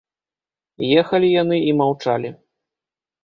Ехалі 1.01 1.29
яны 1.41 1.57
і 1.69 1.77
маўчалі. 1.81 2.29